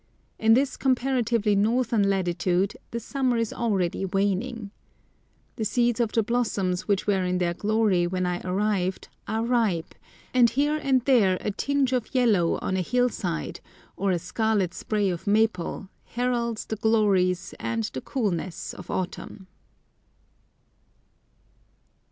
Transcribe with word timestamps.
In 0.39 0.55
this 0.55 0.77
comparatively 0.77 1.55
northern 1.55 2.09
latitude 2.09 2.75
the 2.89 2.99
summer 2.99 3.37
is 3.37 3.53
already 3.53 4.03
waning. 4.03 4.71
The 5.57 5.63
seeds 5.63 5.99
of 5.99 6.11
the 6.11 6.23
blossoms 6.23 6.87
which 6.87 7.05
were 7.05 7.23
in 7.23 7.37
their 7.37 7.53
glory 7.53 8.07
when 8.07 8.25
I 8.25 8.39
arrived 8.41 9.09
are 9.27 9.43
ripe, 9.45 9.93
and 10.33 10.49
here 10.49 10.79
and 10.81 11.05
there 11.05 11.37
a 11.39 11.51
tinge 11.51 11.93
of 11.93 12.15
yellow 12.15 12.57
on 12.63 12.77
a 12.77 12.81
hillside, 12.81 13.59
or 13.95 14.09
a 14.09 14.17
scarlet 14.17 14.73
spray 14.73 15.07
of 15.11 15.27
maple, 15.27 15.87
heralds 16.03 16.65
the 16.65 16.77
glories 16.77 17.53
and 17.59 17.83
the 17.93 18.01
coolness 18.01 18.73
of 18.73 18.89
autumn. 18.89 19.45